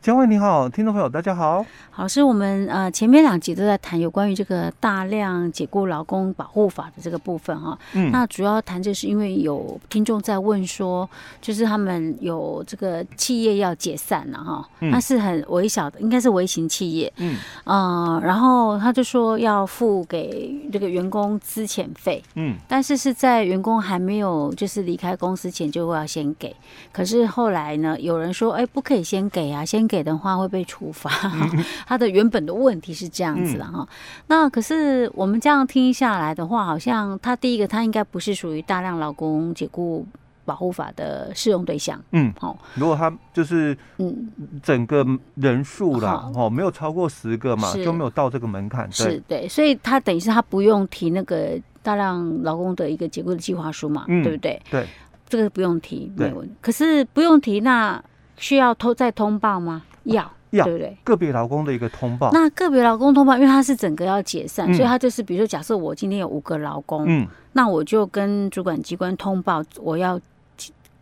[0.00, 1.66] 嘉惠你好，听众朋友大家好。
[1.96, 7.76] 老师，我们呃前面两集都在谈有关于这个大量解雇劳工保护法的这个部分哈。
[7.94, 8.08] 嗯。
[8.12, 11.08] 那主要谈就是因为有听众在问说，
[11.40, 17.12] 就是他们有这个企业要解散了哈，那、嗯、是很微小的，应该是微型企业。
[17.16, 17.36] 嗯。
[17.64, 22.22] 呃，然后他就说要付给这个员工资遣费。
[22.36, 22.54] 嗯。
[22.68, 26.54] 但是是在员工还没有就是离开公司前就会要先给，
[26.92, 31.10] 可是后来呢，有人说，哎，不可以先给啊，先给的话会被处罚。
[31.24, 31.64] 嗯。
[31.88, 33.86] 他的原本的问题是这样子的哈，嗯、
[34.28, 40.06] 那可是我们这样听下来的话，好像他第一个他应该不是属于大量劳工解雇
[40.44, 42.00] 保护法的适用对象。
[42.12, 44.30] 嗯，好，如果他就是嗯。
[44.62, 48.88] 整个人数啦，哦，没有超过十个嘛，就没有到这个门槛。
[48.90, 48.92] 对。
[48.92, 54.60] 是对，所以他等于是他不用提那个大量劳工的一个解雇的计划书嘛，嗯、对不对？
[54.70, 54.86] 对，
[55.28, 56.54] 这个不用提，没问题。
[56.60, 58.02] 可是不用提，那
[58.38, 59.82] 需要通再通报吗？
[60.04, 60.30] 要。
[60.50, 60.96] 要对不对？
[61.04, 62.30] 个别劳工的一个通报。
[62.32, 70.18] 那个别劳工通报，因为他是整个要解散，嗯、所以他就是，比如说，假设我今天有五个劳工，嗯，那我就跟主管机关通报，我要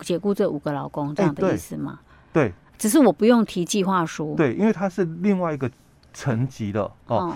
[0.00, 2.00] 解雇这五个劳工，这样的意思吗？
[2.02, 4.34] 欸、对，对只是我不用提计划书。
[4.36, 5.70] 对，因为它是另外一个
[6.12, 7.30] 层级的哦。
[7.30, 7.34] 嗯、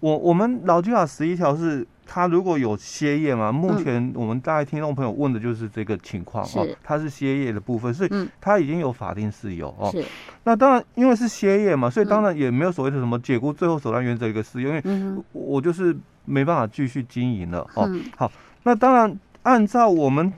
[0.00, 1.86] 我我们劳基法十一条是。
[2.06, 3.50] 他如果有歇业嘛？
[3.52, 9.94] 目前我们大概听众朋友问的就是这个情况哦，他是歇业的部分，所以他已经有法定事由哦。
[10.44, 17.88] 那当然，因为是歇业嘛，所以当然也没有所谓的什么解雇最后手段原则一个适用，因为我就是没办法继续经营了哦。
[18.16, 18.30] 好，
[18.64, 20.32] 那当然按照我们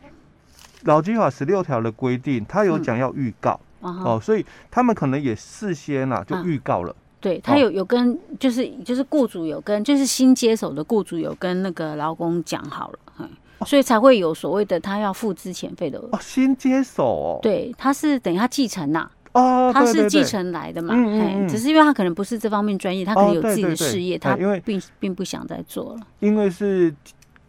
[0.83, 6.95] 劳基法十六条的规定，他有讲要预告哦，所以他们可能也事先啊就预告了。
[7.25, 13.29] 对他有有跟就是就是雇主有跟就是新接手的雇主有跟那个劳工讲好了，嗯，
[13.65, 16.19] 所以才会有所谓的他要付之前费的哦。
[16.21, 26.95] 新接手哦，对，他是等于他继承呐，哦，他是继承来的嘛，嗯，只是因为他可能不是这方面专业，他可能有自己的事业，他因为并并不想再做了，因为是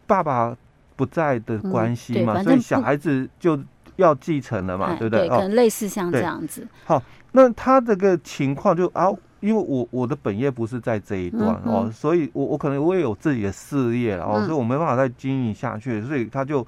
[0.07, 0.55] 爸爸
[0.95, 3.59] 不在的关系嘛，所以小孩子就
[3.97, 5.27] 要继承了嘛，对不对？
[5.27, 6.65] 可能类似像这样子。
[6.85, 7.03] 好，
[7.33, 9.11] 那他这个情况就啊。
[9.45, 16.65] 因为我我的本业不是在这一段哦，所以我我可能我也有自己的事业，然后，嗯、所以我没办法再经营下去，所以他就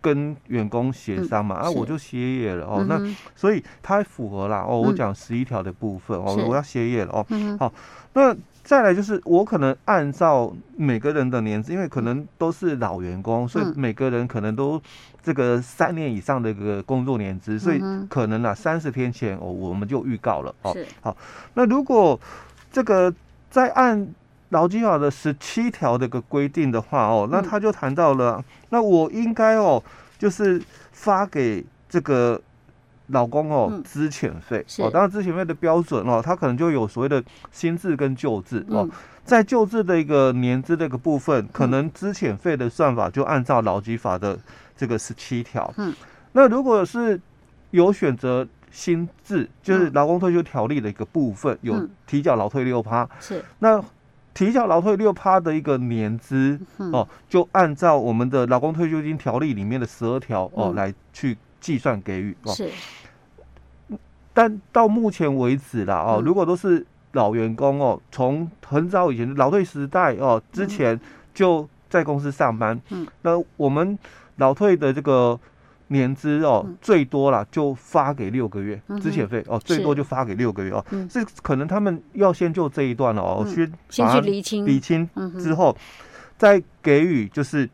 [0.00, 2.78] 跟员工协商嘛，嗯、啊，我就歇业了哦。
[2.80, 7.26] 嗯、那所以他符合啦哦，我讲十一条的部分，嗯、哦，我要歇业了哦。
[7.58, 7.72] 好，
[8.12, 8.36] 那。
[8.68, 14.78] 再来就是我可能按照每个人的年资，因为可能都是老员工，所以每个人可能都
[15.22, 17.80] 这个三年以上的一个工作年资，所以
[18.10, 20.76] 可能啊三十天前哦我们就预告了哦。
[21.00, 21.16] 好，
[21.54, 22.20] 那如果
[22.70, 23.10] 这个
[23.48, 24.06] 再按
[24.50, 29.82] 劳基法的十七条的一个规定的话哦，那他就谈到了，那我应该哦
[30.18, 30.60] 就是
[30.92, 32.38] 发给这个。
[33.08, 34.64] 老公哦，资遣费。
[34.78, 38.64] 哦，当然资遣费的标准哦，它可能就有所谓的新制跟旧制。
[38.68, 38.88] 哦，
[39.24, 44.38] 在旧制的一个年资的一个部分，可能资遣费的算法就按照劳基法的
[44.76, 45.72] 这个十七条。
[45.78, 45.94] 嗯，
[46.32, 47.18] 那如果是
[47.70, 53.42] 有选择新制，就是劳工退休条例的一个部分，有提缴劳退六趴，是。
[53.60, 53.82] 那
[54.34, 61.38] 提缴劳退六趴的一个年资哦，就按照我们的劳工退休金条例里面的十二条哦来去。
[61.60, 62.70] 计算给予哦，是，
[64.38, 71.00] 但到目前为止啦哦，如果都是老员工哦，从很早以前老退时代哦之前
[71.34, 73.98] 就在公司上班，嗯，那我们
[74.36, 75.36] 老退的这个
[75.88, 84.64] 年资哦，最多啦就发给六个月资遣费哦，最多就发给六个月哦，是可能他们要先就这一段哦，先先去厘清。
[84.64, 85.10] 厘清
[85.40, 85.76] 之后，
[86.36, 87.68] 再给予就是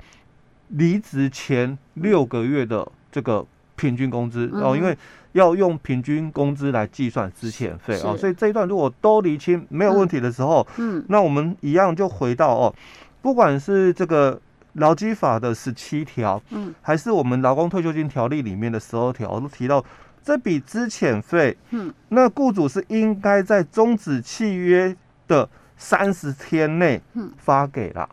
[0.68, 3.44] 离职前六个月的这个。
[3.76, 4.96] 平均工资哦，因为
[5.32, 12.74] 要用平均工资来计算资遣费哦，所以这一段如果都厘清没有问题的时候，嗯，那我们一样就回到哦，
[13.20, 14.40] 不管是这个
[14.74, 19.84] 劳基法的十七条，嗯，还是我们劳工退休金条例里面的十二条，都提到
[20.22, 28.08] 这笔资遣费，嗯，那雇主是应该在终止契约的三十天内，嗯，发给了。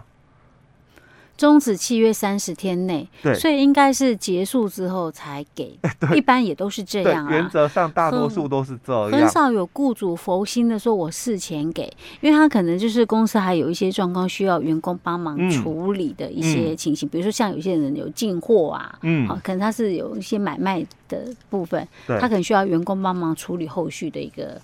[1.41, 7.31] 终止契约三十天内，对，所以应该是结束之后才给， 对一般也都是这样啊。
[7.31, 24.61] 原则上，大多数都是这样，很少有雇主佛心的说我事前给，因为他可能就是公司还有一些状况需要员工帮忙处理的一些情形，嗯嗯、比如说像有些人有进货啊，嗯，好，可能他是有一些买卖的部分，他可能需要员工帮忙处理后续的一个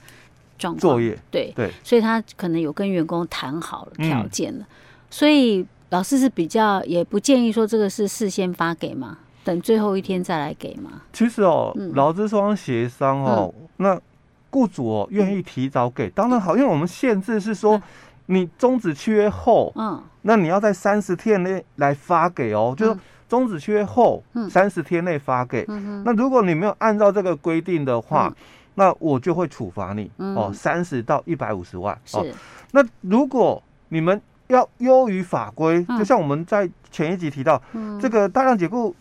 [0.59, 4.75] 状况作业，对对，对所以他可能有跟员工谈好了条件了，嗯、
[5.09, 5.65] 所以。
[5.89, 9.17] 老师是比较也不建议说这个是事先发给吗？
[9.43, 11.01] 等最后一天再来给吗？
[11.13, 14.01] 其实哦，劳资双方协商哦，嗯、那
[14.49, 17.81] 雇主哦愿意提早给，当然好，因为我们限制是说，
[18.25, 22.99] 你终止契约后，嗯，那你要在三十天内来发给哦，就是
[23.29, 25.65] 终止契约后三十天内发给。
[26.03, 28.33] 那如果你没有按照这个规定的话，
[28.75, 31.97] 那我就会处罚你哦，三十到一百五十万。
[32.13, 32.25] 哦，
[32.71, 37.61] 那如果你们要优于法规，就像我们在前一集提到
[38.01, 38.95] 这个大量解雇。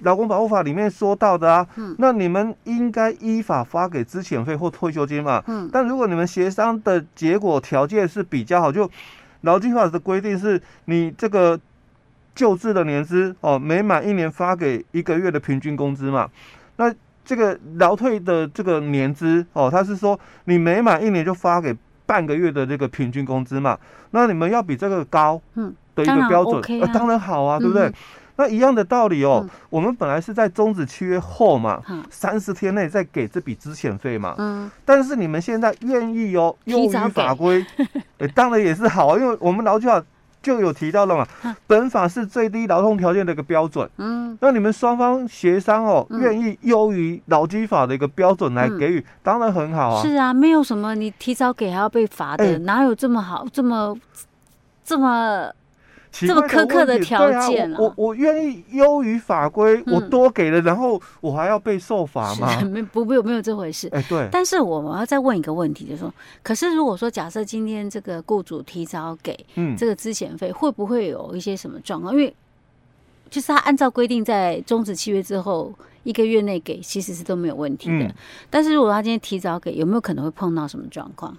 [0.00, 5.42] 劳工保护法里面说到的啊，嗯、那你们应该依法发给资遣费或退休金嘛。
[5.46, 8.90] 嗯，但如果你们协商的结果条件是比较好，就
[9.42, 11.58] 劳基法的规定是，你这个
[12.34, 16.28] 救治的年资哦，每满一年发给一个月的平均工资嘛。
[16.76, 16.92] 那
[17.24, 21.74] 这个劳退的这个年资哦，他是说你每满一年就发给
[22.06, 23.78] 半个月的这个平均工资嘛。
[24.10, 25.40] 那你们要比这个高
[25.94, 27.86] 的一个标准，嗯当然 OK 啊，呃，当然好啊，对不对？
[27.88, 27.94] 嗯
[28.36, 31.80] 那一样的道理哦，嗯、我们本来是在终止契约后嘛，
[32.10, 34.34] 三十、嗯、天内再给这笔资遣费嘛。
[34.38, 34.68] 嗯。
[34.84, 37.64] 但是你们现在愿意哦，优于法规，
[38.18, 40.02] 欸， 当然也是好啊，因为我们劳基法
[40.44, 43.88] 就有提到了嘛，嗯、本法是最低劳动条件的一个标准。
[43.96, 44.38] 嗯。
[44.40, 50.02] 那你们双方协商哦，愿意优于劳基法的一个标准来给予，嗯、当然很好啊。
[50.02, 53.96] 是啊，没有什么你提早给还要被罚的，欸、哪有这么好，这么
[54.84, 55.50] 这么。
[56.14, 62.62] 这么苛刻的条件，啊啊，我我愿意优于法规，嗯、我多给了，然后我还要被受罚吗？
[62.62, 63.88] 没不没有没有这回事。
[63.90, 64.28] 哎，对。
[64.30, 69.36] 但是我们要再问一个问题，就是说，可是如果说假设今天这个雇主提早给
[69.76, 72.14] 这个资遣费，嗯、会不会有一些什么状况？
[72.14, 72.32] 因为
[73.28, 75.72] 就是他按照规定在终止契约之后
[76.04, 78.04] 一个月内给，其实是都没有问题的。
[78.04, 78.14] 嗯、
[78.48, 81.36] 但是如果他今天提早给，有没有可能会碰到什么状况？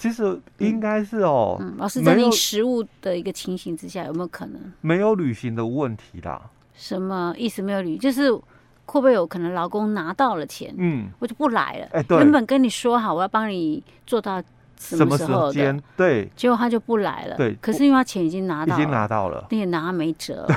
[0.00, 6.40] 其实应该是哦，嗯嗯、老师在你实物的一个情形之下，有没有可能没有履行的问题啦？
[6.72, 7.60] 什么意思？
[7.60, 11.86] 没有履，就是会不会有可能老公拿到了钱，嗯，我就不来了。
[11.92, 14.42] 哎，对，原本跟你说好，我要帮你做到
[14.78, 17.36] 什么时候的，对，结果他就不来了。
[17.36, 20.48] 对，可是因为他钱已经拿到了，已经拿到了，你也拿没辙。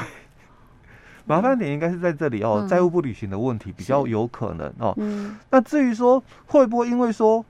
[1.27, 4.93] 麻烦点应该是在这里哦，债务不履行的问题比较有可能哦。
[4.95, 7.43] 嗯，那至于说会不会因为说。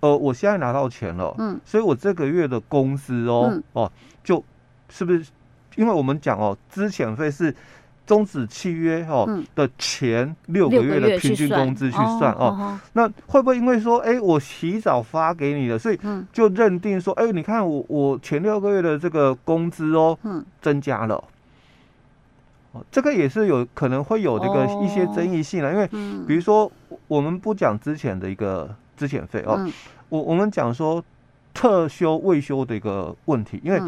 [0.00, 3.92] 呃，我现在拿到钱了，嗯，所以我这个月的工资哦，嗯、哦，
[4.24, 4.42] 就
[4.88, 5.26] 是不是？
[5.76, 7.54] 因为我们讲哦，资遣费是
[8.06, 12.56] 终止契约哦、嗯、的前六个月的平均工资去算哦。
[12.58, 15.98] 哦，那会不会因为说，哎，我提早发给你了，所以
[16.32, 21.22] 就认定说，哎，你看我我前六个月的这个工资哦，嗯，增加了，
[22.72, 25.86] 哦，这个也是有可能会有这个一些争议性的，因为
[26.26, 26.70] 比如说
[27.06, 28.74] 我们不讲之前的一个。
[29.00, 29.72] 资遣费哦，嗯、
[30.10, 31.02] 我我们讲说
[31.54, 33.80] 特休未休的一个问题，因为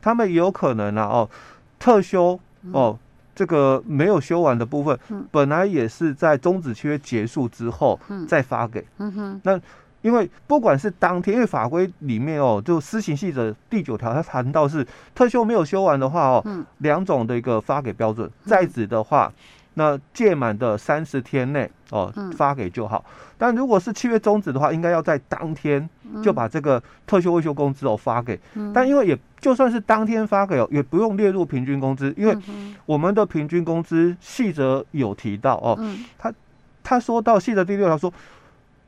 [0.00, 1.28] 他们也有可能啊哦，
[1.76, 2.38] 特休
[2.70, 2.96] 哦
[3.34, 9.60] 这个没有休完的部分，嗯、本来也是在终止契约结束之后再发给，嗯哼，那
[10.02, 14.86] 因为不管是当天，因为法规里面哦，就施行细则第九条，它谈到是
[15.16, 19.32] 特休没有休完的话哦，两种的一个发给标准，在职的话。
[19.74, 23.04] 那届满的三十天内哦，发给就好。
[23.38, 25.88] 但如果是契约终止的话，应该要在当天
[26.22, 28.38] 就把这个特休未休工资哦发给。
[28.74, 32.36] 但因为也就算是当天发给哦，也不用列入平均工资，因为
[32.84, 35.78] 我们的平均工资细则有提到哦，
[36.18, 36.32] 他
[36.82, 38.12] 他说到细则第六条说，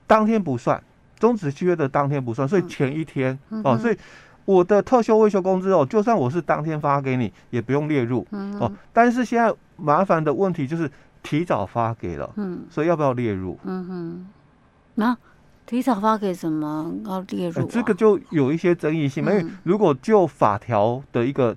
[0.07, 0.83] 当天不算，
[1.19, 3.97] 终止契约的当天不算，所以前一天哦，所以。
[4.45, 8.71] 我的特休未休工资哦，就算我是当天发给你，也不用列入、嗯、哦。
[8.93, 10.91] 但是现在麻烦的问题就是
[11.23, 13.59] 提早发给了，嗯，所以要不要列入？
[13.65, 14.27] 嗯哼，
[14.95, 15.19] 那、啊、
[15.67, 17.67] 提早发给什么要列入、啊？
[17.69, 21.57] 这个就有一些争议性，因为如果就法条的一个，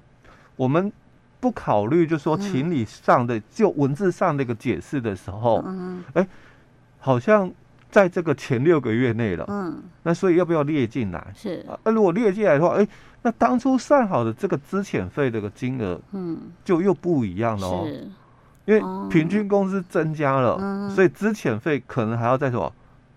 [0.55, 0.91] 我们
[1.39, 6.27] 不考虑，就说情理上的，就文字上的一个解释的时候，嗯哼，哎，
[6.99, 7.51] 好像。
[7.95, 11.27] 在这个前六个月内了，嗯，那所以要不要列进来？
[11.33, 12.85] 是啊，那如果列进来的话，哎，
[13.21, 17.83] 那当初算好的这个资遣费这个金额，嗯，就又不一样了哦。
[17.85, 18.05] 是，
[18.65, 22.69] 因为平均工资增加了，嗯，所以资遣费可能还要再什么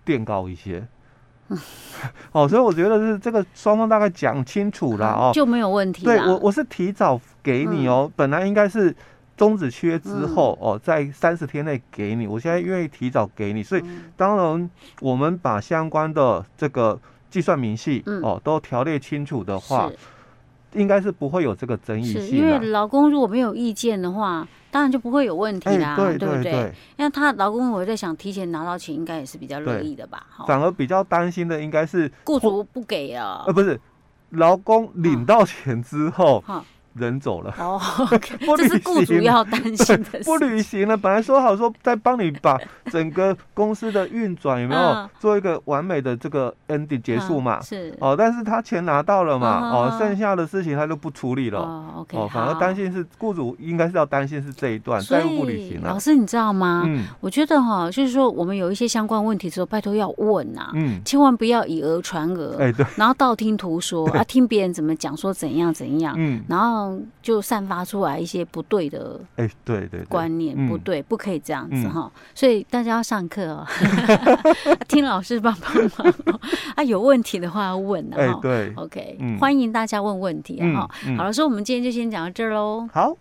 [0.05, 0.87] 垫高一些。
[1.49, 1.59] 嗯，
[2.31, 6.05] 哦，所以我觉得是这个双方大概讲清楚了哦，就没有问题。
[6.05, 8.95] 对我，我是提早给你哦，本来应该是。
[9.39, 13.83] 终止契约之后，哦，在三十天内给你，我现在愿意提早给你，所以
[14.17, 14.69] 当然
[14.99, 16.99] 我们把相关的这个
[17.31, 19.89] 计算明细，哦，都条列清楚的话，
[20.73, 22.27] 应该是不会有这个争议性。
[22.39, 26.73] 因为老公如果没有意见的话，当然就不会有问题啦，对不对？
[26.97, 30.21] 因为他劳工我在想提前拿到钱，应该也是比较乐意的吧？
[30.45, 33.79] 反而比较担心的应该是雇主不给啊，呃，不是
[34.31, 36.43] 劳工领到钱之后。
[36.93, 37.79] 人走了哦，
[38.11, 40.19] okay, 这是雇主要担心的。
[40.25, 42.57] 不履行了，本来说好说再帮你把
[42.91, 47.61] 整个公司的运转有没有做一个完美的这个 ending 结束嘛？
[47.61, 49.69] 是哦，但是他钱拿到了嘛？
[49.71, 51.59] 哦，剩下的事情他就不处理了。
[51.59, 55.89] 哦，OK，哦，反而担心是雇主应该是要担心是这一段债务不履行了。
[55.89, 56.83] 老师，你知道吗？
[56.85, 66.78] 嗯，我觉得哈，就是说我们有一些相关问题之后，拜托要问呐，嗯，千万不要以讹传讹，哎对，然后道听途说啊，听别人怎么讲说怎样怎样， 嗯，然后
[67.21, 72.11] 就散发出来一些不对的，哎，对对，观念不对，不可以这样子哈。
[72.35, 73.65] 所以大家要上课哦，
[74.87, 76.13] 听老师帮帮忙
[76.75, 78.39] 啊，有问题的话要问啊。
[78.41, 80.89] 对，OK，欢迎大家问问题哈。
[81.17, 82.87] 好了，所以我们今天就先讲到这儿喽。
[82.93, 83.15] 好。